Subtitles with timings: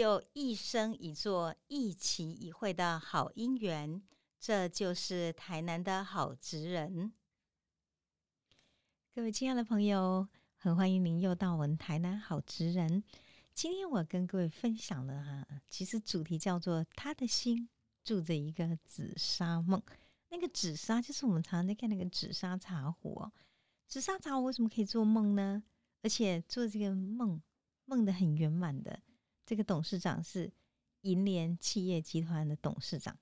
[0.00, 4.00] 就一生一座、一期一会的好姻缘。
[4.38, 7.12] 这就是台南的好职人。
[9.14, 10.26] 各位亲爱的朋友，
[10.56, 13.04] 很欢迎您又到我们台南好职人。
[13.52, 17.68] 今天我跟各位分享了哈，其实主题叫做“他的心
[18.02, 19.82] 住着一个紫砂梦”。
[20.32, 23.30] 那个紫砂就是我们常常在看那个紫砂茶壶哦。
[23.86, 25.62] 紫砂茶壶为什么可以做梦呢？
[26.00, 27.38] 而且做这个梦
[27.84, 28.98] 梦的很圆满的，
[29.50, 30.48] 这个董事长是
[31.00, 33.18] 银联企业集团的董事长。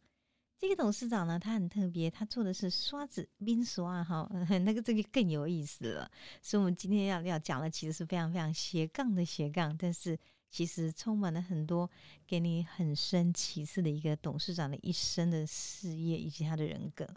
[0.59, 4.31] 这个董事长呢，他很特别，他做的是刷子冰刷哈，
[4.63, 6.11] 那个这个更有意思了。
[6.43, 10.19] 所以，我们今天要要讲的，其实是非常非常斜杠的斜杠，但是
[10.51, 11.91] 其实充满了很多
[12.27, 17.09] 给你很深启示的一个董事长的一生的事业以及他的人格。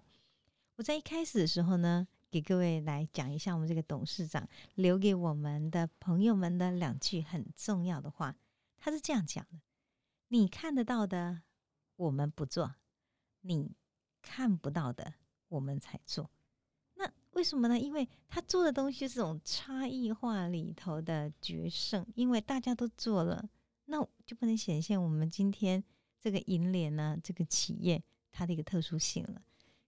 [0.78, 8.34] 我在一开始的时候呢，给各位来讲一下我们这个董事长留给我们的朋友们的两句很重要的话。
[8.84, 9.60] 他是这样讲的：
[10.30, 11.44] 你看得到的，
[11.98, 12.74] 我们不做。
[13.42, 13.76] 你
[14.24, 15.14] 看不到的，
[15.50, 16.32] 我们才做。
[16.96, 17.80] 那为什么呢？
[17.80, 22.04] 因为他做的东西是种差异化里头的决胜。
[22.16, 23.48] 因为大家都做了，
[23.86, 25.84] 那就不能显现我们今天
[26.20, 29.44] 这个银联呢，这个企业它的一个特殊性了。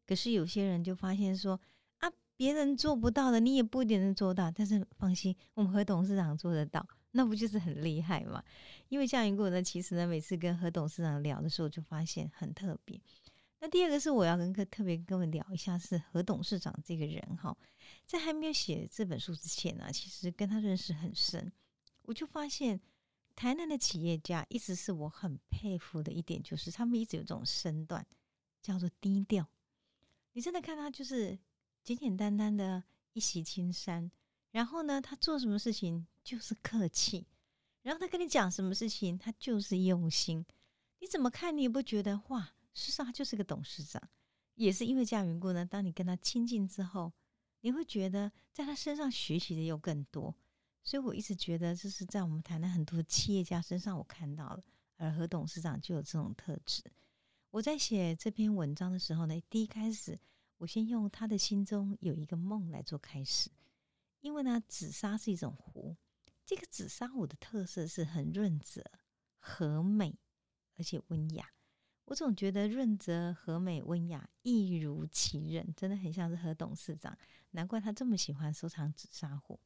[0.05, 1.59] 可是有些人就发现说
[1.97, 4.51] 啊，别人做不到的，你也不一定能做到。
[4.51, 8.43] 但是放心，我们何董事长做得到，那不就是很厉害吗？
[8.89, 12.99] 因为夏云谷呢，其实呢，每次跟何董事长聊的时候，就发现很特别。
[13.59, 17.55] 那第二个是我要跟各特别跟各位聊一下，是何董事长这个人哈，
[18.05, 21.49] 在还没有写这本书之前呢，其实跟他认识很深，
[22.01, 22.81] 我就发现
[23.35, 28.05] 台南的企业家一直是我很佩服的一点，就是他们一直有这种身段，
[28.61, 29.47] 叫做低调。
[30.33, 31.37] 你真的看他就是
[31.83, 34.11] 简简单单的一袭青衫，
[34.53, 37.25] 然后呢，他做什么事情就是客气，
[37.81, 40.45] 然后他跟你讲什么事情，他就是用心。
[40.99, 42.53] 你怎么看，你也不觉得哇？
[42.73, 44.01] 事实上，他就是个董事长，
[44.53, 45.65] 也是因为这样缘故呢。
[45.65, 47.11] 当你跟他亲近之后，
[47.61, 50.35] 你会觉得在他身上学习的又更多。
[50.83, 54.63] 所以我一直觉得，这是在我们谈的很多企业家身上我看到了，
[54.97, 56.83] 而何董事长就有这种特质。
[57.49, 60.19] 我在写这篇文章的时候呢，第一开始
[60.57, 63.49] 我先用他的心中有一个梦来做开始，
[64.23, 65.97] 因为呢，紫砂是一种壶，
[66.45, 68.81] 这个紫砂壶的特色是很润泽、
[69.37, 70.17] 和美，
[70.77, 71.45] 而且温雅。
[72.05, 77.17] 我总觉得润泽和美温雅一如其人，真的很像是何董事长。
[77.51, 79.59] 难怪他这么喜欢收藏紫砂壶。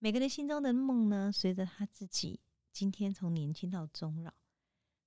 [0.00, 2.40] 每个人心中的梦呢，随着他自己
[2.72, 4.34] 今天从年轻到终老，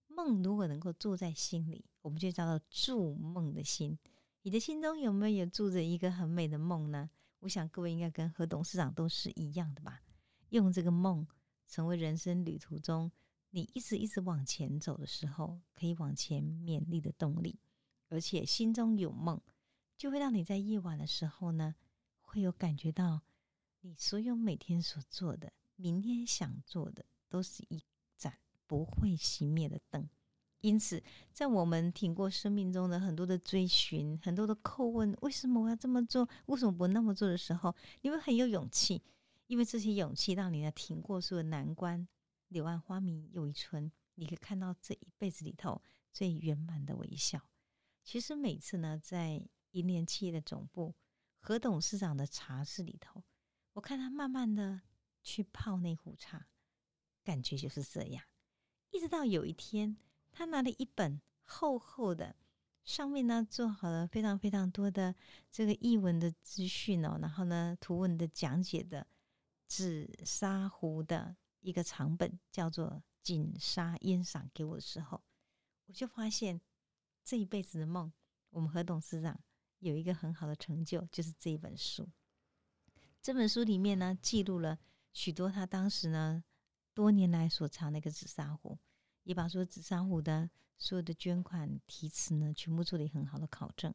[0.07, 3.99] 梦如果能够住在心里，我们就叫做筑梦的心。
[4.43, 7.09] 你的心中有没有住着一个很美的梦呢？
[7.39, 10.01] 我想各位应该跟何董事长都是一样的吧。
[10.49, 11.27] 用这个梦
[11.67, 13.11] 成为人生旅途中。
[13.49, 17.57] 你一直一直往前走的时候，可以往前勉励的动力，
[18.09, 19.41] 而且心中有梦，
[19.95, 21.73] 就会让你在夜晚的时候呢，
[22.19, 23.21] 会有感觉到
[23.79, 27.81] 你所有每天所做的、明天想做的，都是一
[28.17, 28.37] 盏
[28.67, 30.07] 不会熄灭的灯。
[30.62, 31.01] 因此，
[31.31, 36.28] 在我们挺过生命中的很多的追寻、很多的叩问，为什么我要这么做？
[36.47, 39.03] 为什么不那么做的时候，你会很有勇气，
[39.46, 42.07] 因为这些勇气让你呢挺过所有难关。
[42.47, 45.81] 柳暗花明又一村，你可以看到这一辈子里头
[46.12, 47.40] 最圆满的微笑。
[48.03, 50.96] 其实每次呢，在银联企业的总部
[51.40, 53.23] 何董事长的茶室里头，
[53.73, 54.81] 我看他慢慢的
[55.22, 56.47] 去泡那壶茶，
[57.23, 58.23] 感觉就是这样。
[58.91, 59.97] 一直到有一天，
[60.37, 62.35] 他拿了一本厚厚的，
[62.83, 65.15] 上面呢做好了非常非常多的
[65.51, 69.07] 这个译文的资讯哦，然后呢图文的讲解的
[69.65, 71.35] 紫砂壶的。
[71.61, 72.87] 一个长本叫做
[73.23, 75.22] 《锦沙烟赏》给我的时候，
[75.87, 76.61] 我就发现
[77.25, 78.13] 这一辈子的梦，
[78.51, 79.37] 我们何董事长
[79.79, 82.07] 有一个很好的成就，就是这一本书。
[83.22, 84.78] 这本书里面呢，记录了
[85.11, 86.41] 许多他当时呢
[86.93, 88.78] 多年来所藏的一个紫砂壶，
[89.28, 93.94] 也把说紫砂壶的所有的捐款题词呢，全部做了很好的考证。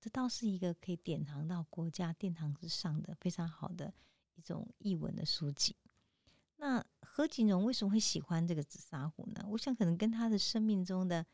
[0.00, 3.92] 这倒是一个可以典藏到国家殿堂之上的非常好的
[4.36, 5.76] 一种译文的书籍。
[6.56, 9.44] 那何锦荣为什么会喜欢这个紫砂壶呢？
[9.50, 11.26] 我想可能跟他的生命中的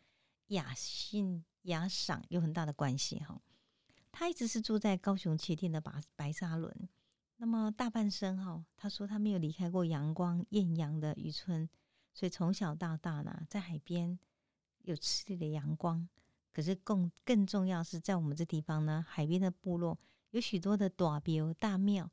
[0.49, 3.41] 雅兴雅赏有很大的关系哈。
[4.11, 6.89] 他一直是住在高雄旗店的白白沙仑，
[7.37, 11.69] 那么大半生哈，他说他没有离开过阳光艳阳的渔村，
[12.17, 14.19] 所以从小到大呢，在海边
[14.85, 16.09] 有吃力的阳光。
[16.51, 19.99] 可是更更重要是在我们这地方呢，海边的部落
[20.31, 22.11] 有许多的大庙大庙。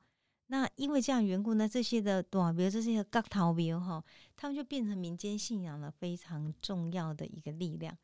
[0.47, 4.03] 那因为这样缘故呢，这些的短比如这些的角头庙哈，
[4.35, 7.97] 他们就变成民间信仰了非常重要的一个力量。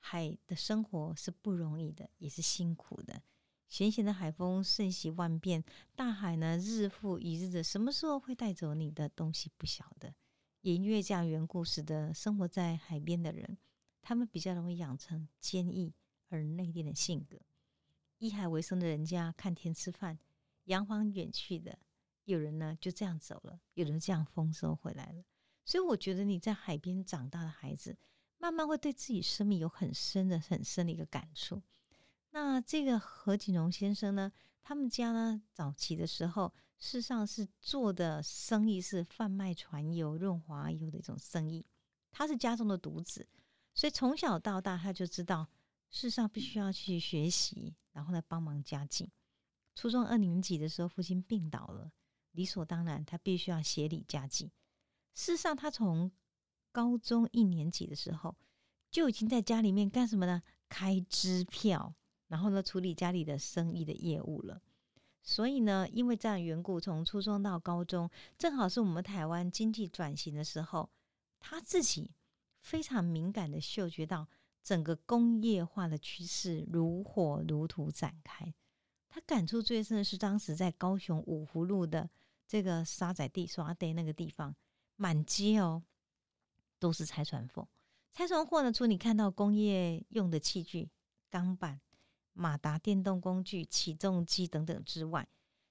[0.00, 3.22] 海的生活是不容易的，也是辛苦的。
[3.70, 5.64] 咸咸的海风瞬息万变，
[5.96, 10.14] 大海呢日复一日的，什么时候会带走你的东西不晓得。
[10.68, 13.56] 也因为这样缘故，使得生活在海边的人，
[14.02, 15.94] 他们比较容易养成坚毅
[16.28, 17.40] 而内敛的性格。
[18.18, 20.18] 依海为生的人家看天吃饭，
[20.64, 21.78] 扬帆远去的。
[22.24, 25.24] 有人呢就这样走了，有人这样丰收回来了。
[25.64, 27.96] 所以我觉得你在海边长大的孩子，
[28.36, 31.62] 慢慢会对自己生命有很深的、很深的一个感触。
[32.32, 34.30] 那这个何锦荣先生呢，
[34.62, 41.66] 他们家呢早期的时候，事实上是做的生意是贩卖船油、润滑油的一种生意。
[42.10, 43.28] 他是家中的独子，
[43.74, 45.48] 所以从小到大他就知道，
[45.90, 49.10] 事实上必须要去学习，然后来帮忙家境。
[49.74, 51.92] 初中二年级的时候，父亲病倒了。
[52.32, 54.52] 理所当然，他必须要协理家计。
[55.14, 56.10] 事实上，他从
[56.70, 58.36] 高中一年级的时候
[58.90, 60.42] 就已经在家里面干什么呢？
[60.68, 61.94] 开支票，
[62.28, 64.62] 然后呢，处理家里的生意的业务了。
[65.28, 68.08] 所以呢，因为这样缘故，从初中到高中，
[68.38, 70.88] 正好是我们台湾经济转型的时候，
[71.38, 72.10] 他自己
[72.62, 74.26] 非常敏感的嗅觉到
[74.64, 78.54] 整个工业化的趋势如火如荼展开。
[79.10, 82.08] 他感触最深的是当时在高雄五福路的。
[82.46, 84.56] 这个沙仔地、刷地那个地方，
[84.96, 85.82] 满街哦
[86.78, 87.68] 都是拆船货。
[88.14, 90.88] 拆船货呢，除你看到工业用的器具、
[91.28, 91.78] 钢板、
[92.38, 95.28] 马达、电动工具、起重机等等之外，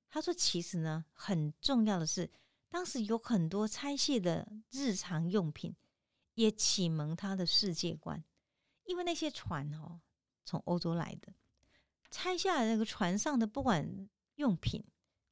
[0.09, 2.29] 他说其实呢，很重要的是，
[2.69, 5.73] 当时有很多拆卸的日常用品，
[6.33, 8.23] 也启蒙他的世界观。
[8.83, 10.01] 因为那些船哦，
[10.43, 11.33] 从欧洲来的，
[12.11, 14.83] 拆下来那个船上的不管用品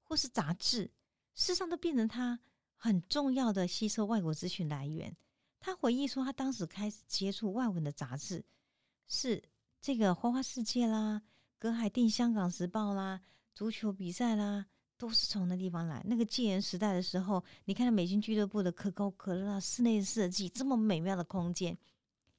[0.04, 0.92] 或是杂志。
[1.34, 2.40] 事实上，都变成他
[2.76, 5.16] 很重要的吸收外国资讯来源。
[5.60, 8.46] 他回忆说，他当时开始接触外文的杂志，
[9.08, 9.44] 是
[9.86, 11.20] 这个《花花世界》啦，
[11.60, 13.22] 《隔海定香港时报》啦，
[13.54, 14.66] 足球比赛啦，
[14.98, 16.02] 都是从那地方来。
[16.08, 21.78] 那个戒严时代的时候，你看美军俱乐部的可口可乐室内设计这么美妙的空间，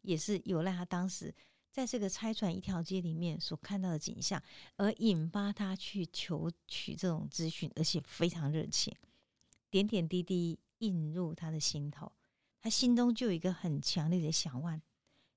[0.00, 1.32] 也是有赖他当时
[1.70, 4.42] 在这个拆船一条街里面所看到的景象，
[4.75, 8.92] 而引发他去求取这种资讯，而且非常热切。
[9.70, 12.10] 点点滴滴映入他的心头，
[12.60, 14.82] 他心中就有一个很强烈的想望：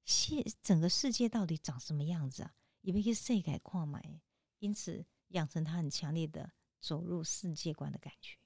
[0.09, 2.53] 世整个世界到底长什么样子啊？
[2.81, 4.19] 也被世界跨买，
[4.57, 6.51] 因此养成他很强烈的
[6.81, 8.37] 走入世界观的感觉。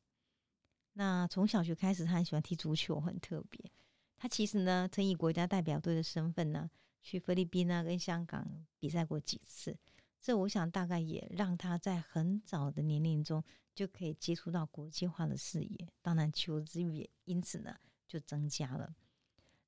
[0.93, 3.71] 那从小学开始，他很喜欢踢足球，很特别。
[4.17, 6.69] 他其实呢，曾以国家代表队的身份呢，
[7.01, 9.77] 去菲律宾啊跟香港比赛过几次。
[10.19, 13.43] 这我想大概也让他在很早的年龄中。
[13.75, 17.75] 就可以接触到国际化的视野，当然求知欲也因此呢
[18.07, 18.95] 就增加了。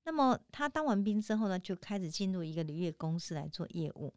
[0.05, 4.13] 那么他当完兵之后呢，就开始进入一个铝业公司来做业务。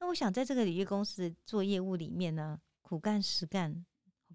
[0.00, 3.84] 那我想在这个铝业公司做业务里面呢，苦干实干，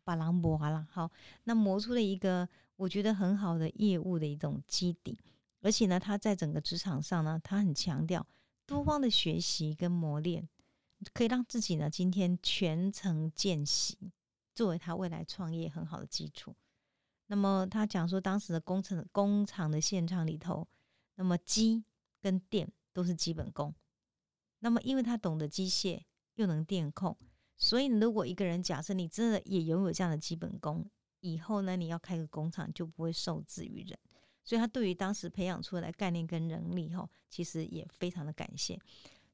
[0.03, 1.09] 把狼磨了，好，
[1.45, 5.17] 那磨出了一个我觉得很好的业务的一种基底。
[5.61, 8.25] 而且呢，他在整个职场上呢，他很强调
[8.65, 10.47] 多方的学习跟磨练，
[11.13, 14.11] 可以让自己呢今天全程见习。
[14.55, 16.53] 作为他未来创业很好的基础。
[17.27, 20.67] 那么他讲说，当时的工程工厂的现场里头，
[21.19, 21.83] 那么机
[22.21, 23.75] 跟电都是基本功。
[24.59, 26.01] 那么因为他懂得机械，
[26.35, 27.15] 又能电控，
[27.57, 33.99] 所以如果一个人假设你真的也拥有这样的基本功，以后呢，你要开个工厂就不会受制于人。
[34.43, 38.79] 所以他对于当时培养出来概念跟能力，哈，其实也非常的感谢。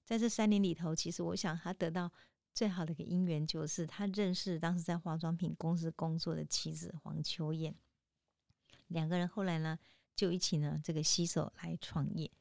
[0.04, 2.12] 在这三年里头，其实我想他得到。
[2.54, 7.76] 最好的一个姻缘就是他认识当时在化妆品公司工作的妻子黄秋燕，
[8.88, 9.78] 两个人后来呢
[10.16, 12.32] 就一起呢这个携手来创业。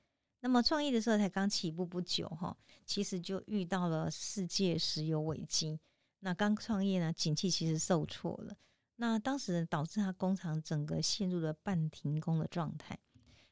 [0.41, 5.81] 那么创业的时候才刚起步不久哈，其实就遇到了世界石油危机。
[6.21, 8.57] 那刚创业呢，景气其实受挫了，
[8.97, 12.99] 那当时导致他工厂整个陷入了半停工的状态。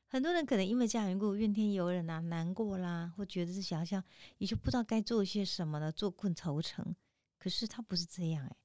[0.06, 4.04] 很多人可能因为这样缘故怨天尤人啊，难过啦，或觉得自己好像
[4.36, 6.94] 也就不知道该做些什么了，坐困愁城。
[7.38, 8.56] 可是他不是这样诶，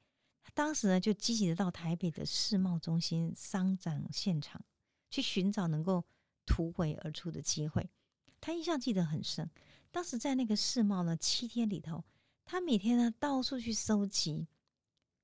[0.44, 4.62] 他当时呢就积极的到台北的世贸中心商展现场
[5.10, 6.04] 去寻找能够
[6.46, 7.90] 突围而出的机会。
[8.40, 9.50] 他印象记得很深，
[9.92, 12.04] 当时在那个世贸呢七天里头，
[12.46, 14.48] 他每天呢到处去收集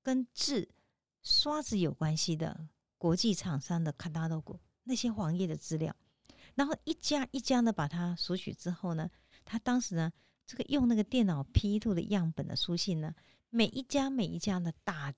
[0.02, 0.68] 跟制
[1.22, 5.94] 刷子有关系的国际厂商的卡达豆股那些黄页的资料。
[6.54, 9.10] 然后一家一家的把它索取之后呢，
[9.44, 10.12] 他当时呢，
[10.46, 13.14] 这个用那个电脑 P 图的样本的书信呢，
[13.50, 15.12] 每一家每一家的打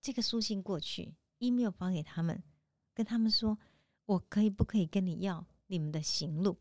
[0.00, 2.42] 这个书信过去，email 发给他们，
[2.94, 3.58] 跟他们说，
[4.04, 6.58] 我可以不可以跟你要你们的行路？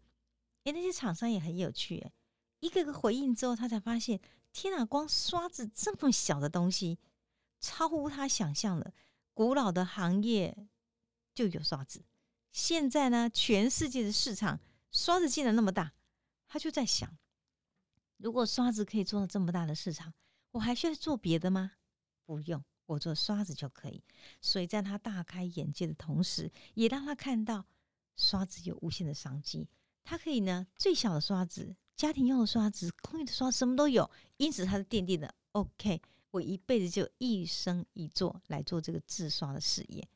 [0.63, 2.11] 哎，那些厂商也很有趣，哎，
[2.59, 4.21] 一个个回应之后，他才发现，
[4.53, 6.99] 天啊，光刷子这么小的东西，
[7.59, 8.93] 超乎他想象的。
[9.33, 10.67] 古老的行业
[11.33, 12.03] 就有刷子，
[12.51, 14.59] 现在呢，全世界的市场
[14.91, 15.93] 刷子竟然那么大，
[16.47, 17.17] 他就在想，
[18.17, 20.13] 如果刷子可以做到这么大的市场，
[20.51, 21.71] 我还需要做别的吗？
[22.25, 24.03] 不用，我做刷子就可以。
[24.41, 27.65] 所以在他大开眼界的同时，也让他看到
[28.15, 29.67] 刷子有无限的商机。
[30.03, 34.09] 他可以呢，最小的刷子、家庭用的刷子、空运的刷，什么都有。
[34.37, 35.33] 因此，他是奠定的。
[35.53, 40.07] OK，我一辈子就一生一做来做这个制刷的事业。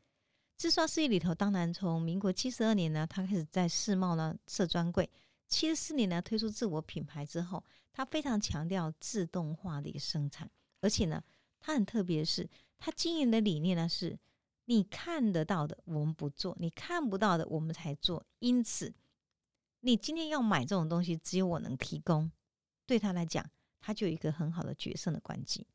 [0.58, 5.10] 制刷事业里头，当然从民国七十二年呢，他开始在世贸呢设专柜。
[5.48, 7.64] 七十四年呢，推出自我品牌之后，
[7.94, 10.50] 他非常强调自动化的一个生产，
[10.82, 11.22] 而且呢，
[11.60, 14.20] 他很特别的是，他经营的理念呢是：
[14.66, 18.26] 你看得到的我们不做，你看不到的我们才做。
[18.40, 18.94] 因此。
[19.82, 22.32] 你今天要买这种东西，只有我能提供。
[22.88, 23.48] 对他来讲，
[23.80, 25.68] 他就有一个很好的决胜的关系。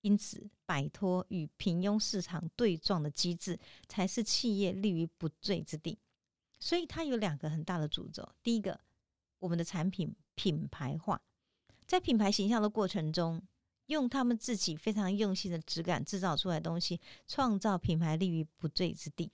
[0.00, 5.98] 因此，摆脱与平庸市场对撞的机制，才是企业立于不坠之地。
[6.58, 8.26] 所以，它有两个很大的主轴。
[8.42, 8.80] 第一个，
[9.40, 11.20] 我们的产品品牌化，
[11.86, 13.42] 在品牌形象的过程中，
[13.86, 19.30] 用他们自己非常用心的质感制造出来的东西，创造品牌立于不坠之地。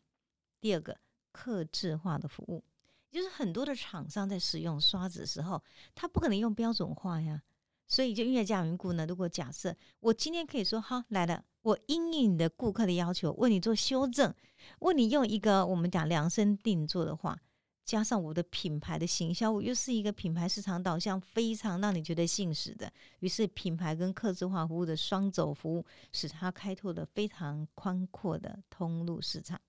[0.60, 0.98] 第二个，
[1.32, 2.64] 客制化的服务。
[3.10, 5.60] 就是很多的厂商在使用刷子的时候，
[5.96, 7.42] 他不可能用标准化呀，
[7.88, 14.32] 所以就因为这样缘故呢，如果假设我今天可以说好来了，我应应你的顾客的要求为你做修正，
[14.78, 17.36] 为你用一个我们讲量身定做的话，
[17.84, 29.60] 加上我的品牌的行销，我又是一个品牌市场导向非常让你觉得信实的，于是品牌跟客制化服务的双走服务，使它开拓了非常宽阔的通路市场，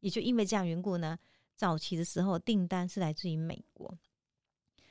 [0.00, 1.18] 也就因为这样缘故呢。
[1.56, 3.96] 早期的时候，订单是来自于美国。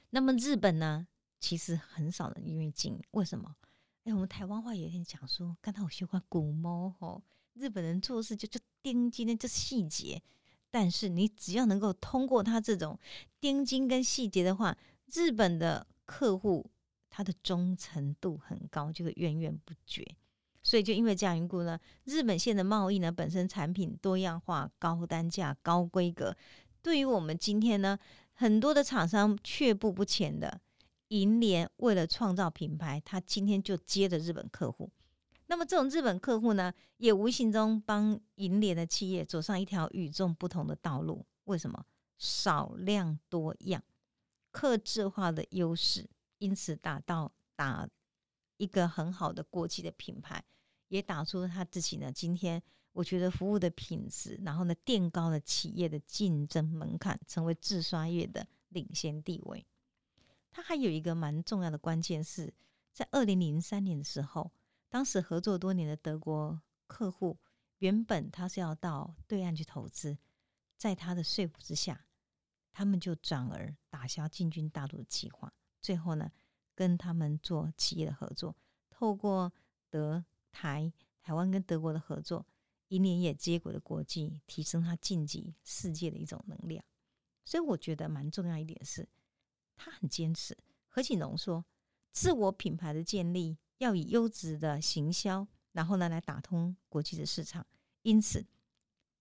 [0.10, 1.05] 那么日本呢，
[1.39, 2.98] 其实很少人愿意进。
[3.12, 3.53] 为什么？
[4.05, 7.22] 哎，我们台湾话有点讲说，刚才我学过古猫吼，
[7.53, 10.24] 日本人做事就就盯今天这细节。
[10.74, 13.00] 但是你只要能够通过他这种
[13.39, 14.75] 盯紧跟细节的话，
[15.13, 16.68] 日本的客户
[17.12, 20.03] 他的忠诚度很高，就会源源不绝。
[20.63, 26.36] 所以就因为这样缘故呢，日本线的贸易呢本身产品多样化、高单价、高规格，
[26.82, 27.96] 对于我们今天呢
[28.34, 30.60] 很多的厂商却步不前的
[31.10, 34.89] 银联，为了创造品牌，他今天就接的日本客户。
[35.53, 41.24] 那么这种日本客户呢，也无形中帮银联的企业走上一条与众不同的道路。
[41.43, 41.86] 为什么？
[42.17, 43.83] 少量多样、
[44.50, 47.88] 客制化的优势，因此达到打。
[48.57, 50.43] 一个很好的国际的品牌，
[50.88, 52.12] 也打出他自己呢。
[52.12, 52.60] 今天
[52.91, 59.63] 我觉得服务的品质，然后呢垫高了企业的竞争门槛，成为自刷业的领先地位。
[60.50, 62.51] 他还有一个蛮重要的关键是
[62.91, 64.51] 在二零零三年的时候，
[64.93, 67.39] 当时合作多年的德国客户，
[67.79, 70.19] 原本他是要到对岸去投资，
[70.77, 72.05] 在他的说服之下，
[72.71, 75.51] 他们就转而打消进军大陆的计划。
[75.81, 76.31] 最后呢？
[76.75, 78.55] 跟他们做企业的合作，
[78.91, 79.51] 透过
[79.89, 82.45] 德台台湾跟德国的合作，
[82.88, 86.85] 一年也接轨了国际，提升他晋级世界的一种能量。
[87.43, 89.09] 所以我觉得蛮重要一点是，
[89.75, 90.55] 他很坚持。
[90.88, 91.65] 何锦荣说，
[92.12, 97.66] 自我品牌的建立要以优质的行销，然后呢来打通国际的市场。
[98.02, 98.46] 因此，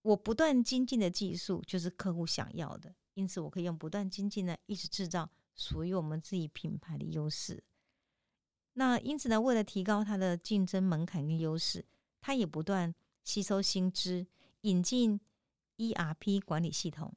[0.01, 5.29] 我不断精进的技术就是客户想要的，因此我可以用不断精进呢，一直制造。
[5.55, 7.63] 属于我们自己品牌的优势。
[8.73, 11.85] 那因此呢，为了提高它的竞争门槛跟优势，
[12.19, 12.91] 它也不断
[13.23, 14.25] 吸收新知，
[14.61, 15.21] 引进
[15.77, 17.15] ERP 管理系统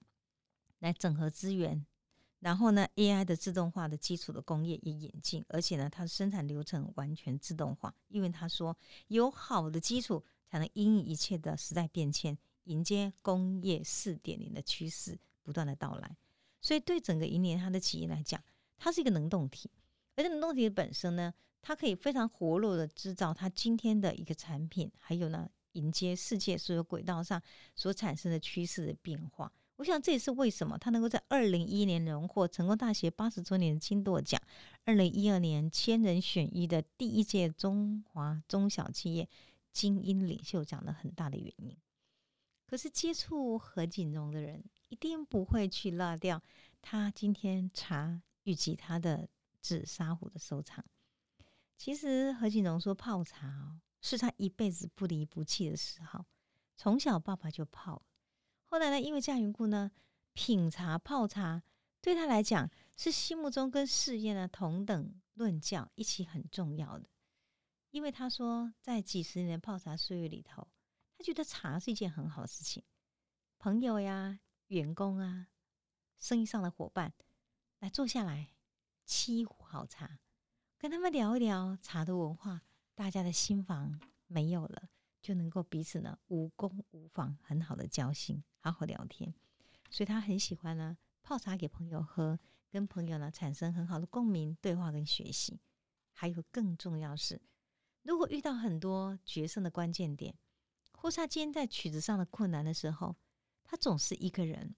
[0.81, 1.87] 来整合资源。
[2.41, 7.93] 然后呢，AI 的自动化的基础的工业也引进，而且呢，它的生产流程完全自动化。
[8.09, 8.77] 因为他说，
[9.09, 16.17] 有好的基础，才能因应一切的时代变迁，迎接工业四点零的趋势不断的到来。
[16.61, 18.43] 所以，对整个银联它的企业来讲，
[18.77, 19.71] 它是一个能动体，
[20.15, 27.41] 而这能动体本身呢，它可以非常活络的制造它今天的一个产品，还有呢，迎接世界所有轨道上
[27.75, 29.51] 所产生的趋势的变化。
[29.77, 34.41] 我想这也是为什么他能够在二零一一年荣获成功大学八十周年的金舵奖，
[34.85, 39.29] 二零一二年千人选一的第一届中华中小企业
[39.73, 41.77] 精英领袖奖的很大的原因。
[42.67, 44.65] 可是接触何锦荣的人。
[44.89, 46.41] 一定不会去落掉
[46.81, 49.29] 他今天茶以及他的
[49.61, 50.85] 紫砂壶的收藏。
[51.77, 56.25] 其实何锦荣说泡茶哦是他一辈子不离不弃的嗜好。
[56.77, 58.01] 从小爸爸就泡，
[58.67, 59.91] 后来呢，因为这样缘故呢，
[60.33, 61.63] 品茶泡茶
[62.01, 67.09] 对他来讲是心目中跟事业呢同等论教一起很重要的。
[67.91, 70.69] 因为他说，在几十年泡茶岁月里头，
[71.17, 72.83] 他觉得茶是一件很好的事情。
[73.59, 75.49] 朋友呀、员工啊、
[76.19, 77.15] 生意上的伙伴
[77.79, 78.51] 来坐下来，
[79.07, 80.19] 沏一壶好茶，
[80.77, 82.63] 跟他们聊一聊茶的文化，
[82.95, 84.91] 大家的心房没有了，
[85.27, 89.35] 就能够彼此呢无功无妨，很好的交心，好好聊天。
[89.91, 92.39] 所以他很喜欢呢泡茶给朋友喝，
[92.71, 95.59] 跟朋友呢产生很好的共鸣、对话跟学习。
[96.13, 97.43] 还有更重要是。
[98.03, 100.39] 如果遇到很多决胜的关键点，
[100.93, 103.17] 或是他今天在曲子上的困难的时候，
[103.65, 104.77] 他总是一个人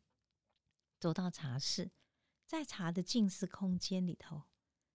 [0.98, 1.90] 走到茶室，
[2.46, 4.44] 在茶的静思空间里头，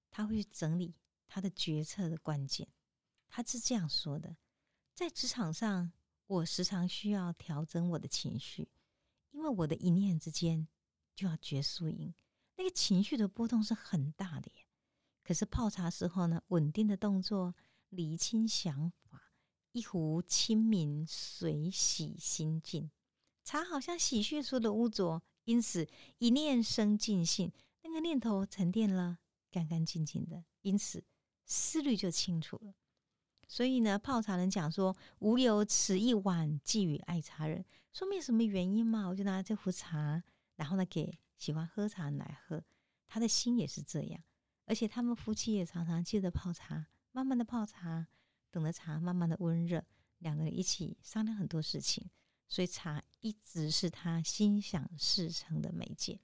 [0.09, 0.95] 他会去整理
[1.27, 2.67] 他的决策的关键。
[3.27, 4.35] 他是这样说的：
[4.93, 5.91] 在职场上，
[6.27, 8.69] 我时常需要调整我的情绪，
[9.31, 10.67] 因为我的一念之间
[11.15, 12.13] 就要决输赢，
[12.57, 14.67] 那个情绪的波动是很大的耶。
[15.23, 17.55] 可是泡茶时候呢，稳定的动作。
[17.95, 19.33] 厘清想法，
[19.71, 22.89] 一壶清明水洗心境。
[23.43, 29.19] 茶好像洗去所有的污浊，因此一念生尽兴，那个念头沉淀了，
[29.51, 31.05] 干干净净的，因此
[31.45, 32.73] 思虑就清楚了。
[33.47, 39.07] 所以呢，泡茶人讲说：“无有此一碗，寄予爱茶人。”说明什么原因嘛？
[39.07, 40.23] 我就拿这壶茶，
[40.55, 42.63] 然后呢，给喜欢喝茶来喝。
[43.07, 44.21] 他的心也是这样，
[44.65, 46.87] 而且他们夫妻也常常记得泡茶。
[47.11, 48.07] 慢慢的泡茶，
[48.49, 49.85] 等着茶慢慢的温热，
[50.17, 52.09] 两个人一起商量很多事情，
[52.49, 56.19] 所以茶一直是他心想事成的媒介。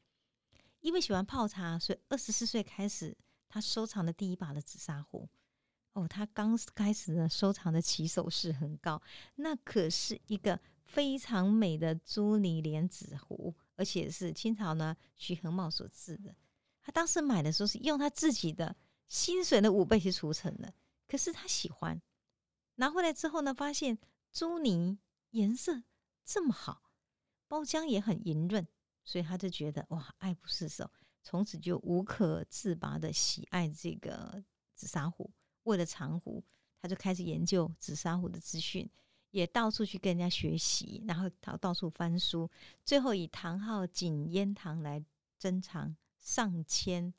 [0.80, 3.16] 因为喜欢泡茶，所以二十四岁开始，
[3.48, 5.30] 他收藏的第一把的紫砂壶。
[6.00, 9.02] 哦，他刚开始呢，收藏的起手是很高，
[9.36, 16.36] 那可是一个非常美的朱泥莲子壶，而且是清朝呢徐恒茂所制的。
[16.82, 18.76] 他当时买的时候是用他自己的。
[19.12, 20.72] 薪水的五倍去除成的，
[21.08, 22.00] 可是他喜欢
[22.76, 23.98] 拿回来之后呢，发现
[24.32, 25.00] 朱泥
[25.32, 25.82] 颜色
[26.24, 26.92] 这么好，
[27.48, 28.68] 包浆也很莹润，
[29.04, 30.92] 所以他就觉得哇，爱不释手，
[31.24, 34.44] 从此就无可自拔的喜爱这个
[34.76, 35.32] 紫砂壶。
[35.64, 36.44] 为了长壶，
[36.82, 38.90] 他就开始研究紫砂壶的资讯，
[39.32, 42.50] 也到处去跟人家学习，然后到到处翻书，
[42.84, 45.04] 最后以唐号景烟堂来
[45.38, 47.14] 珍藏上千。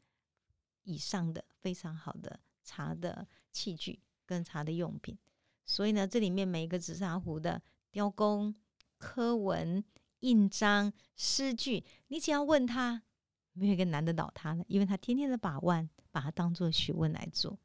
[0.85, 5.17] 以上的非常好的茶的器具跟茶的用品，
[5.65, 8.53] 所以呢，这里面每一个紫砂壶的雕工、
[8.97, 9.85] 刻纹、
[10.21, 13.03] 印章、诗句，你只要问他，
[13.53, 17.57] 没有一个难得倒他的，因为他天天的把玩，把它当做学问来做。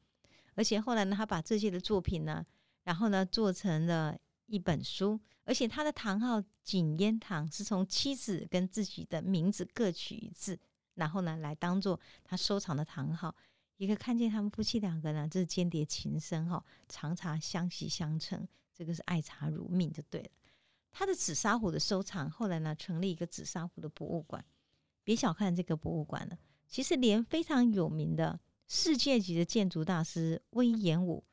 [0.56, 2.44] 而且后来呢，他把这些的作品呢，
[2.82, 5.20] 然后呢，做成了一本书。
[5.44, 10.58] 而且他的堂号景烟堂是从妻子跟自己的名字各取一字。
[10.94, 13.32] 然后呢，来当做他收藏的堂号，
[13.76, 20.28] 一个看见他们夫妻两个呢，这是间谍情深哈，常茶相惜相称，这个是爱茶如命就对了。
[20.90, 24.42] 他的紫砂壶的收藏，后来呢，成立一个紫砂壶的博物馆。
[25.04, 31.24] 别小看这个博物馆了，其实连非常有名的世界级的建筑大师威严武，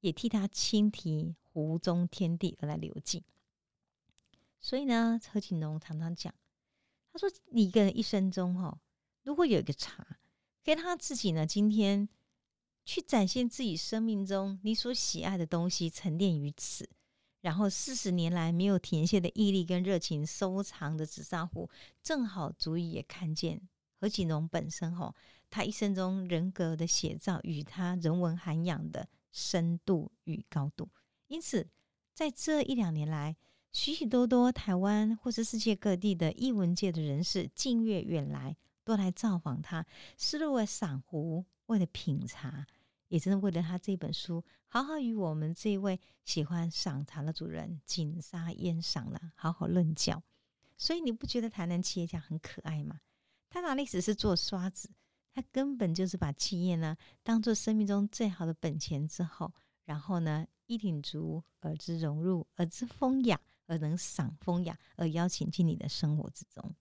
[0.00, 3.24] 也替他亲题“壶中天地”而来留记。
[4.60, 6.34] 所以呢，何景龙常常讲，
[7.12, 8.80] 他说：“你一个人一生中哈。”
[9.24, 10.18] 如果有一个茶，
[10.62, 12.08] 给他自己呢，今天
[12.84, 16.88] 去展现自己生命中你所喜爱的东西，沉淀于此，
[17.40, 21.68] 然后四十年来没有停歇的毅力跟热情收藏的紫砂壶，
[22.02, 23.60] 正好足以也看见
[24.00, 25.12] 何锦荣本身哈，
[25.50, 30.88] 他一生中人格的写照与他人文涵养的深度与高度。
[31.26, 31.68] 因此，
[32.14, 33.36] 在这一两年来，
[33.72, 38.56] 许许多多台湾或是世界各地的艺文界的人士，近月远来。
[38.86, 39.84] 都来造访他，
[40.16, 42.64] 是为了赏壶，为了品茶，
[43.08, 50.22] 也真的为了他这本书，好好与我们这位喜欢赏茶的主人锦沙烟赏了，好好论教。
[50.78, 53.00] 所以你不觉得台南企业家很可爱吗？
[53.50, 54.88] 他哪里只是做刷子，
[55.36, 59.52] 他根本就是把企业呢当做生命中最好的本钱之后，
[59.84, 66.74] 然后呢一挺足而知融入，而知风雅，而能赏风雅，而邀请进你的生活之中。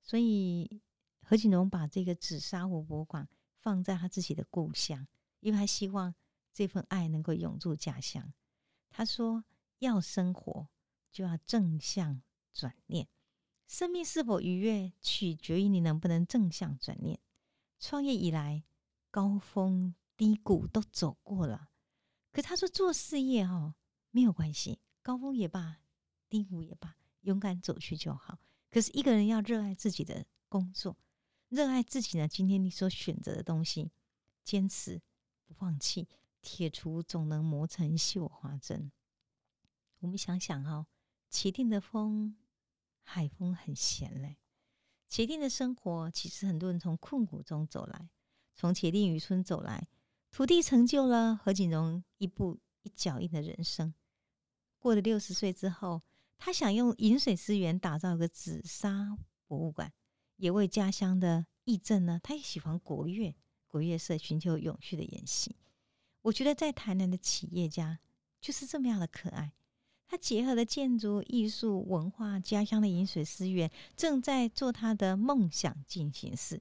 [0.00, 0.80] 所以。
[1.20, 5.06] 何锦荣把这个紫砂壶博物馆放在他自己的故乡，
[5.40, 6.14] 因为他希望
[6.54, 8.32] 这份爱能够永驻家乡。
[8.88, 9.44] 他说
[9.80, 10.68] ：“要生活，
[11.12, 12.22] 就要正向
[12.54, 13.08] 转念。
[13.66, 17.20] 生命是否愉悦，取决于你能不能正向转念。
[17.78, 18.64] 创业以来，
[19.10, 21.70] 高峰低谷都走过了，
[22.32, 23.74] 可他说做事业哦
[24.10, 25.80] 没有关系，高峰也罢，
[26.28, 28.38] 低谷也罢，勇敢走去就好。
[28.70, 30.96] 可是一个人要热爱自己的工作，
[31.48, 33.90] 热爱自己呢，今天你所选择的东西，
[34.44, 35.00] 坚持
[35.46, 36.08] 不放弃，
[36.42, 38.90] 铁杵总能磨成绣花针。
[40.00, 40.86] 我们想想哦，
[41.30, 42.36] 茄定的风，
[43.02, 44.36] 海风很咸嘞。
[45.10, 48.10] 茄定的生活，其实很多人从困苦中走来，
[48.54, 49.88] 从茄定渔村走来，
[50.30, 53.94] 土地成就了何锦荣一步一脚印的人生。
[54.78, 56.02] 过了六十岁之后，
[56.36, 59.16] 他想用饮水思源打造一个紫砂
[59.46, 59.92] 博物馆，
[60.36, 62.20] 也为家乡的义政呢。
[62.22, 63.34] 他也喜欢国乐，
[63.66, 65.56] 国乐社寻求永续的演戏。
[66.22, 67.98] 我觉得在台南的企业家
[68.40, 69.54] 就是这么样的可爱。
[70.08, 76.60] 他结合了建筑、艺术、文化、家乡的饮水思源，正在做他的梦想进行式。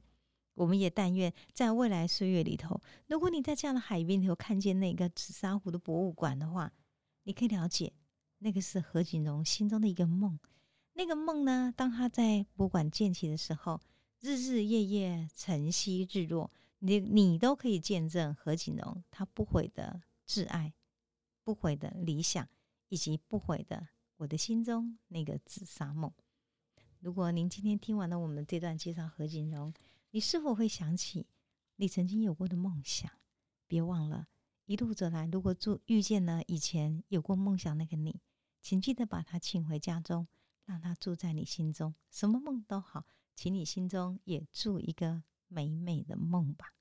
[0.54, 6.74] 我们也但愿在未来岁月里头，如果你在这样的海边里头看见那个紫砂壶的博物馆的话，
[7.24, 7.94] 你可以了解，
[8.40, 10.38] 那个是何锦荣心中的一个梦。
[10.94, 13.80] 那个梦呢，当他在博物馆建起的时候，
[14.20, 20.74] 日日夜夜、晨曦日落，你你都可以见证何锦荣他不悔的挚爱、
[21.44, 22.46] 不悔的理想。
[22.90, 26.12] 以及不悔的我的心中那个紫砂梦。
[27.00, 29.74] 如果您今天听完了我们这段介绍何锦荣，
[30.12, 31.28] 你是否会想起
[31.76, 33.12] 你曾经有过的梦想？
[33.68, 34.28] 别忘了，
[34.66, 38.22] 一路走来，如果住遇见了以前有过梦想那个你，
[38.62, 40.28] 请记得把他请回家中，
[40.66, 41.94] 让他住在你心中。
[42.10, 46.74] 什么梦都好，请你心中也住一个美美的梦吧。